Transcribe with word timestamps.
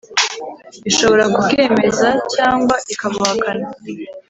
ishobora 0.89 1.23
kubwemeza 1.33 2.07
cyangwa 2.33 2.75
ikabuhakana 2.93 3.67